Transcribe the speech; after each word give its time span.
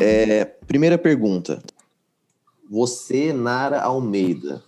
É, 0.00 0.44
primeira 0.44 0.98
pergunta. 0.98 1.62
Você, 2.70 3.32
Nara 3.32 3.80
Almeida, 3.82 4.62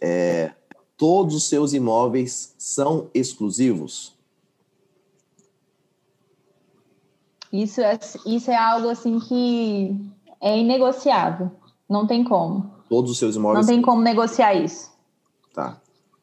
é, 0.00 0.52
todos 0.96 1.34
os 1.34 1.48
seus 1.48 1.72
imóveis 1.72 2.54
são 2.58 3.08
exclusivos? 3.14 4.14
Isso 7.52 7.80
é, 7.80 7.98
isso 8.26 8.50
é 8.50 8.56
algo 8.56 8.88
assim 8.88 9.18
que 9.18 9.96
é 10.40 10.58
inegociável. 10.58 11.50
Não 11.88 12.06
tem 12.06 12.22
como. 12.22 12.70
Todos 12.88 13.10
os 13.10 13.18
seus 13.18 13.36
imóveis. 13.36 13.66
Não 13.66 13.74
tem 13.74 13.82
como 13.82 14.02
negociar 14.02 14.54
isso. 14.54 14.90
Tá. 15.52 15.80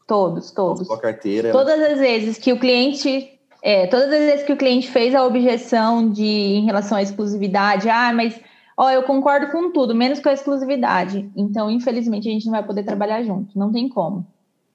Todos, 0.07 0.51
todos. 0.51 0.87
Sua 0.87 0.99
carteira. 0.99 1.51
Todas 1.51 1.79
as 1.81 1.99
vezes 1.99 2.37
que 2.37 2.53
o 2.53 2.59
cliente. 2.59 3.36
É, 3.61 3.87
todas 3.87 4.11
as 4.11 4.19
vezes 4.19 4.45
que 4.45 4.53
o 4.53 4.57
cliente 4.57 4.89
fez 4.89 5.15
a 5.15 5.25
objeção 5.25 6.09
de 6.11 6.23
em 6.23 6.65
relação 6.65 6.97
à 6.97 7.01
exclusividade, 7.01 7.89
ah, 7.89 8.13
mas 8.13 8.39
ó, 8.77 8.89
eu 8.91 9.03
concordo 9.03 9.51
com 9.51 9.71
tudo, 9.71 9.95
menos 9.95 10.19
com 10.19 10.29
a 10.29 10.33
exclusividade. 10.33 11.29
Então, 11.35 11.69
infelizmente, 11.69 12.29
a 12.29 12.31
gente 12.31 12.45
não 12.45 12.53
vai 12.53 12.63
poder 12.63 12.83
trabalhar 12.83 13.23
junto. 13.23 13.57
Não 13.57 13.71
tem 13.71 13.89
como. 13.89 14.25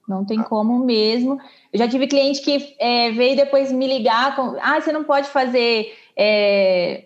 Não 0.08 0.24
tem 0.24 0.42
como 0.42 0.84
mesmo. 0.84 1.38
Eu 1.72 1.78
já 1.78 1.88
tive 1.88 2.08
cliente 2.08 2.42
que 2.42 2.74
é, 2.78 3.12
veio 3.12 3.36
depois 3.36 3.70
me 3.70 3.86
ligar 3.86 4.34
com, 4.34 4.56
ah, 4.60 4.80
você 4.80 4.90
não 4.92 5.04
pode 5.04 5.28
fazer 5.28 5.92
é, 6.16 7.04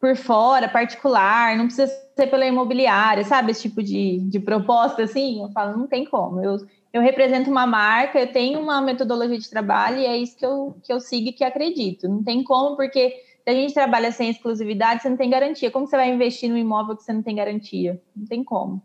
por 0.00 0.16
fora, 0.16 0.66
particular, 0.66 1.56
não 1.56 1.66
precisa 1.66 1.92
ser 2.16 2.26
pela 2.28 2.46
imobiliária, 2.46 3.22
sabe? 3.22 3.50
Esse 3.52 3.62
tipo 3.62 3.82
de, 3.82 4.18
de 4.20 4.40
proposta, 4.40 5.02
assim, 5.02 5.42
eu 5.42 5.50
falo, 5.50 5.76
não 5.76 5.86
tem 5.86 6.06
como. 6.06 6.42
Eu, 6.42 6.56
eu 6.90 7.02
represento 7.02 7.50
uma 7.50 7.66
marca, 7.66 8.18
eu 8.18 8.32
tenho 8.32 8.58
uma 8.60 8.80
metodologia 8.80 9.38
de 9.38 9.50
trabalho 9.50 9.98
e 9.98 10.06
é 10.06 10.16
isso 10.16 10.36
que 10.38 10.46
eu, 10.46 10.74
que 10.82 10.90
eu 10.90 11.00
sigo 11.00 11.28
e 11.28 11.32
que 11.32 11.44
acredito. 11.44 12.08
Não 12.08 12.24
tem 12.24 12.42
como, 12.42 12.76
porque 12.76 13.10
se 13.44 13.50
a 13.50 13.52
gente 13.52 13.74
trabalha 13.74 14.10
sem 14.10 14.30
exclusividade, 14.30 15.02
você 15.02 15.10
não 15.10 15.18
tem 15.18 15.28
garantia. 15.28 15.70
Como 15.70 15.86
você 15.86 15.96
vai 15.96 16.10
investir 16.10 16.48
no 16.48 16.56
imóvel 16.56 16.96
que 16.96 17.02
você 17.02 17.12
não 17.12 17.22
tem 17.22 17.36
garantia? 17.36 18.00
Não 18.16 18.26
tem 18.26 18.42
como. 18.42 18.82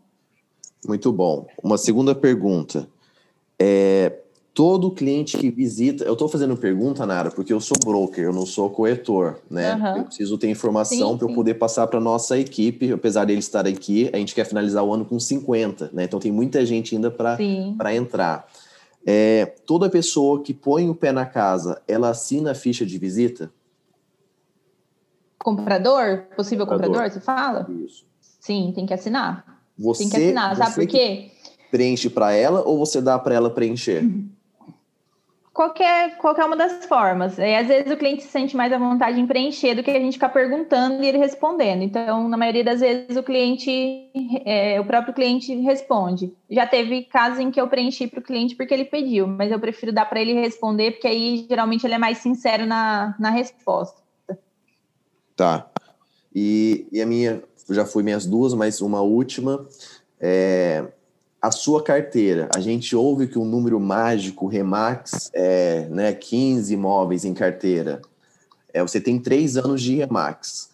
Muito 0.86 1.10
bom. 1.10 1.46
Uma 1.62 1.78
segunda 1.78 2.14
pergunta. 2.14 2.86
É, 3.58 4.20
todo 4.56 4.90
cliente 4.90 5.36
que 5.36 5.50
visita. 5.50 6.02
Eu 6.02 6.14
estou 6.14 6.30
fazendo 6.30 6.56
pergunta, 6.56 7.04
Nara, 7.04 7.30
porque 7.30 7.52
eu 7.52 7.60
sou 7.60 7.76
broker, 7.84 8.24
eu 8.24 8.32
não 8.32 8.46
sou 8.46 8.70
corretor, 8.70 9.38
né? 9.50 9.74
Uhum. 9.74 9.96
Eu 9.98 10.04
preciso 10.04 10.38
ter 10.38 10.48
informação 10.48 11.18
para 11.18 11.28
eu 11.28 11.34
poder 11.34 11.54
passar 11.54 11.86
para 11.86 12.00
nossa 12.00 12.38
equipe. 12.38 12.90
Apesar 12.90 13.26
dele 13.26 13.40
estar 13.40 13.66
aqui, 13.66 14.08
a 14.14 14.16
gente 14.16 14.34
quer 14.34 14.46
finalizar 14.46 14.82
o 14.82 14.94
ano 14.94 15.04
com 15.04 15.20
50, 15.20 15.90
né? 15.92 16.04
Então 16.04 16.18
tem 16.18 16.32
muita 16.32 16.64
gente 16.64 16.94
ainda 16.94 17.10
para 17.10 17.94
entrar. 17.94 18.48
É, 19.04 19.44
toda 19.66 19.90
pessoa 19.90 20.42
que 20.42 20.54
põe 20.54 20.88
o 20.88 20.94
pé 20.94 21.12
na 21.12 21.26
casa, 21.26 21.82
ela 21.86 22.08
assina 22.08 22.52
a 22.52 22.54
ficha 22.54 22.86
de 22.86 22.96
visita? 22.96 23.52
Comprador? 25.38 26.28
Possível 26.34 26.66
comprador, 26.66 26.94
comprador 26.94 27.12
você 27.12 27.20
fala? 27.20 27.70
Isso. 27.84 28.06
Sim, 28.40 28.72
tem 28.74 28.86
que 28.86 28.94
assinar. 28.94 29.60
Você, 29.78 30.04
tem 30.04 30.10
que 30.10 30.16
assinar, 30.16 30.56
sabe 30.56 30.74
por 30.76 30.86
quê? 30.86 31.30
Preenche 31.70 32.08
para 32.08 32.32
ela 32.32 32.62
ou 32.62 32.78
você 32.78 33.02
dá 33.02 33.18
para 33.18 33.34
ela 33.34 33.50
preencher? 33.50 34.02
Uhum 34.02 34.30
qualquer, 35.56 36.18
qualquer 36.18 36.44
uma 36.44 36.54
das 36.54 36.84
formas. 36.84 37.38
E 37.38 37.54
às 37.54 37.66
vezes 37.66 37.90
o 37.90 37.96
cliente 37.96 38.22
se 38.22 38.28
sente 38.28 38.54
mais 38.54 38.70
à 38.70 38.78
vontade 38.78 39.18
em 39.18 39.26
preencher 39.26 39.74
do 39.74 39.82
que 39.82 39.90
a 39.90 39.98
gente 39.98 40.12
ficar 40.12 40.28
perguntando 40.28 41.02
e 41.02 41.08
ele 41.08 41.16
respondendo. 41.16 41.82
Então, 41.82 42.28
na 42.28 42.36
maioria 42.36 42.62
das 42.62 42.80
vezes, 42.80 43.16
o 43.16 43.22
cliente, 43.22 44.10
é, 44.44 44.78
o 44.78 44.84
próprio 44.84 45.14
cliente 45.14 45.54
responde. 45.62 46.30
Já 46.50 46.66
teve 46.66 47.04
casos 47.04 47.40
em 47.40 47.50
que 47.50 47.58
eu 47.58 47.66
preenchi 47.68 48.06
para 48.06 48.20
o 48.20 48.22
cliente 48.22 48.54
porque 48.54 48.74
ele 48.74 48.84
pediu, 48.84 49.26
mas 49.26 49.50
eu 49.50 49.58
prefiro 49.58 49.92
dar 49.92 50.04
para 50.04 50.20
ele 50.20 50.34
responder, 50.34 50.92
porque 50.92 51.08
aí 51.08 51.46
geralmente 51.48 51.86
ele 51.86 51.94
é 51.94 51.98
mais 51.98 52.18
sincero 52.18 52.66
na, 52.66 53.16
na 53.18 53.30
resposta. 53.30 54.02
Tá. 55.34 55.70
E, 56.34 56.86
e 56.92 57.00
a 57.00 57.06
minha, 57.06 57.42
já 57.70 57.86
fui 57.86 58.02
minhas 58.02 58.26
duas, 58.26 58.52
mas 58.52 58.82
uma 58.82 59.00
última. 59.00 59.66
É, 60.20 60.84
a 61.40 61.50
sua 61.50 61.82
carteira. 61.82 62.48
A 62.54 62.60
gente 62.60 62.94
ouve 62.96 63.28
que 63.28 63.38
o 63.38 63.42
um 63.42 63.46
número 63.46 63.78
mágico 63.78 64.46
Remax 64.46 65.30
é 65.32 65.86
né, 65.90 66.12
15 66.12 66.74
imóveis 66.74 67.24
em 67.24 67.34
carteira. 67.34 68.00
É, 68.72 68.82
você 68.82 69.00
tem 69.00 69.18
três 69.18 69.56
anos 69.56 69.80
de 69.80 69.94
Remax. 69.94 70.70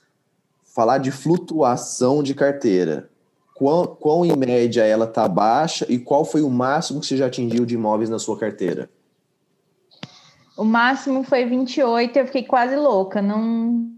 Falar 0.74 0.98
de 0.98 1.10
flutuação 1.10 2.22
de 2.22 2.34
carteira. 2.34 3.10
Quão, 3.54 3.86
quão 3.86 4.24
em 4.24 4.34
média 4.34 4.84
ela 4.84 5.04
está 5.04 5.28
baixa 5.28 5.86
e 5.88 5.98
qual 5.98 6.24
foi 6.24 6.42
o 6.42 6.50
máximo 6.50 7.00
que 7.00 7.06
você 7.06 7.16
já 7.16 7.26
atingiu 7.26 7.66
de 7.66 7.74
imóveis 7.74 8.10
na 8.10 8.18
sua 8.18 8.38
carteira? 8.38 8.90
O 10.56 10.64
máximo 10.64 11.22
foi 11.22 11.44
28, 11.44 12.18
eu 12.18 12.26
fiquei 12.26 12.44
quase 12.44 12.76
louca. 12.76 13.22
Não, 13.22 13.88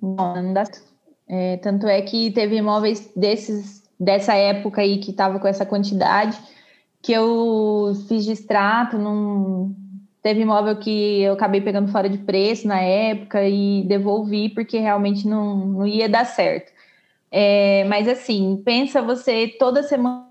não, 0.00 0.42
não 0.42 0.52
dá. 0.52 0.64
É, 1.28 1.56
tanto 1.58 1.86
é 1.86 2.02
que 2.02 2.30
teve 2.32 2.56
imóveis 2.56 3.10
desses 3.14 3.83
dessa 4.04 4.34
época 4.34 4.82
aí 4.82 4.98
que 4.98 5.10
estava 5.10 5.38
com 5.38 5.48
essa 5.48 5.66
quantidade, 5.66 6.38
que 7.02 7.12
eu 7.12 7.92
fiz 8.08 8.26
extrato, 8.26 8.98
não 8.98 9.74
teve 10.22 10.40
imóvel 10.40 10.76
que 10.76 11.20
eu 11.20 11.34
acabei 11.34 11.60
pegando 11.60 11.92
fora 11.92 12.08
de 12.08 12.18
preço 12.18 12.66
na 12.66 12.80
época 12.80 13.46
e 13.46 13.84
devolvi 13.84 14.48
porque 14.48 14.78
realmente 14.78 15.28
não, 15.28 15.56
não 15.56 15.86
ia 15.86 16.08
dar 16.08 16.24
certo. 16.24 16.72
É, 17.30 17.84
mas 17.84 18.08
assim, 18.08 18.62
pensa 18.64 19.02
você 19.02 19.48
toda 19.58 19.82
semana 19.82 20.26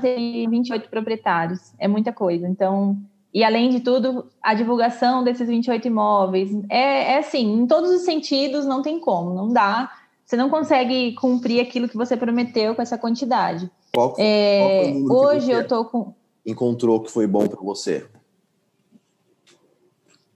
ter 0.00 0.46
28 0.48 0.88
proprietários, 0.90 1.72
é 1.78 1.88
muita 1.88 2.12
coisa. 2.12 2.46
Então, 2.46 2.98
e 3.32 3.44
além 3.44 3.70
de 3.70 3.80
tudo, 3.80 4.26
a 4.42 4.52
divulgação 4.54 5.22
desses 5.22 5.48
28 5.48 5.86
imóveis 5.86 6.50
é, 6.68 7.14
é 7.14 7.18
assim, 7.18 7.60
em 7.60 7.66
todos 7.66 7.90
os 7.90 8.02
sentidos 8.02 8.66
não 8.66 8.82
tem 8.82 8.98
como, 8.98 9.32
não 9.32 9.48
dá 9.48 9.90
você 10.28 10.36
não 10.36 10.50
consegue 10.50 11.14
cumprir 11.14 11.58
aquilo 11.58 11.88
que 11.88 11.96
você 11.96 12.14
prometeu 12.14 12.74
com 12.74 12.82
essa 12.82 12.98
quantidade. 12.98 13.70
Qual, 13.94 14.14
é, 14.18 14.92
qual 15.06 15.34
hoje 15.34 15.50
eu 15.50 15.66
tô 15.66 15.86
com. 15.86 16.12
Encontrou 16.44 17.00
que 17.00 17.10
foi 17.10 17.26
bom 17.26 17.48
para 17.48 17.62
você? 17.62 18.04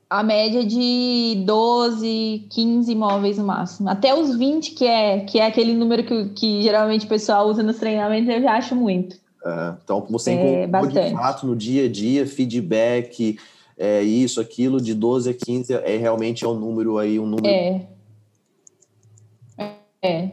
A 0.09 0.23
média 0.23 0.65
de 0.65 1.43
12, 1.45 2.47
15 2.49 2.91
imóveis 2.91 3.37
no 3.37 3.45
máximo. 3.45 3.91
Até 3.91 4.15
os 4.15 4.35
20, 4.35 4.71
que 4.71 4.87
é, 4.87 5.21
que 5.21 5.39
é 5.39 5.45
aquele 5.45 5.75
número 5.75 6.05
que, 6.05 6.31
que 6.31 6.63
geralmente 6.63 7.05
o 7.05 7.09
pessoal 7.09 7.47
usa 7.47 7.63
nos 7.63 7.77
treinamentos, 7.77 8.35
eu 8.35 8.41
já 8.41 8.53
acho 8.57 8.75
muito. 8.75 9.17
É, 9.45 9.75
então, 9.85 10.07
você 10.09 10.31
é, 10.31 10.65
encontrou 10.65 10.91
de 10.91 11.13
fato 11.13 11.47
no 11.47 11.55
dia 11.55 11.85
a 11.85 11.89
dia 11.91 12.27
feedback, 12.27 13.39
é, 13.77 14.03
isso, 14.03 14.41
aquilo, 14.41 14.81
de 14.81 14.95
12 14.95 15.29
a 15.29 15.35
15 15.35 15.75
é 15.75 15.99
realmente 15.99 16.47
é 16.47 16.49
um 16.49 16.55
número 16.55 16.97
aí, 16.97 17.21
um 17.21 17.27
número 17.27 17.49
é. 17.49 17.87
É. 20.03 20.31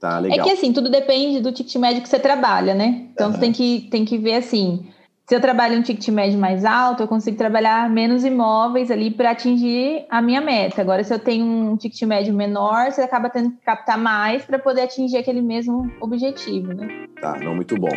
Tá, 0.00 0.18
legal. 0.18 0.38
É 0.38 0.42
que 0.42 0.50
assim, 0.50 0.72
tudo 0.72 0.90
depende 0.90 1.40
do 1.40 1.52
ticket 1.52 1.74
médio 1.76 2.02
que 2.02 2.08
você 2.08 2.20
trabalha, 2.20 2.74
né? 2.74 3.08
Então 3.12 3.28
uhum. 3.28 3.32
você 3.32 3.40
tem 3.40 3.52
que, 3.52 3.88
tem 3.90 4.04
que 4.04 4.18
ver 4.18 4.34
assim. 4.34 4.86
Se 5.28 5.34
eu 5.34 5.40
trabalho 5.40 5.78
um 5.78 5.82
ticket 5.82 6.08
médio 6.08 6.38
mais 6.38 6.64
alto, 6.64 7.02
eu 7.02 7.08
consigo 7.08 7.36
trabalhar 7.36 7.90
menos 7.90 8.24
imóveis 8.24 8.90
ali 8.90 9.10
para 9.10 9.32
atingir 9.32 10.06
a 10.08 10.22
minha 10.22 10.40
meta. 10.40 10.80
Agora, 10.80 11.04
se 11.04 11.12
eu 11.12 11.18
tenho 11.18 11.44
um 11.44 11.76
ticket 11.76 12.00
médio 12.02 12.32
menor, 12.32 12.90
você 12.90 13.02
acaba 13.02 13.28
tendo 13.28 13.50
que 13.50 13.58
captar 13.58 13.98
mais 13.98 14.44
para 14.44 14.58
poder 14.58 14.82
atingir 14.82 15.18
aquele 15.18 15.42
mesmo 15.42 15.92
objetivo, 16.00 16.72
né? 16.72 17.06
Tá, 17.20 17.36
não 17.40 17.56
muito 17.56 17.74
bom. 17.74 17.90